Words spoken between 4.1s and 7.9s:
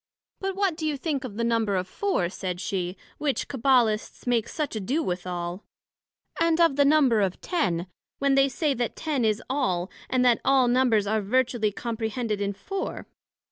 make such ado withal, and of the Number of Ten,